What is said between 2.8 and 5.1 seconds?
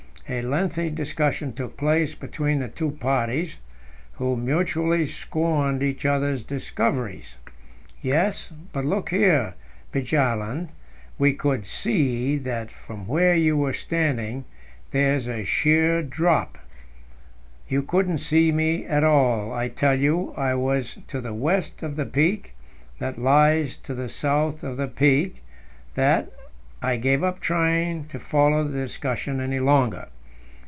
parties, who mutually